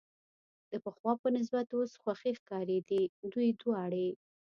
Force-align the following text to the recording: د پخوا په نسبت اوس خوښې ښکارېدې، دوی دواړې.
د 0.71 0.73
پخوا 0.83 1.13
په 1.21 1.27
نسبت 1.37 1.67
اوس 1.73 1.91
خوښې 2.01 2.31
ښکارېدې، 2.39 3.01
دوی 3.31 3.49
دواړې. 3.61 4.07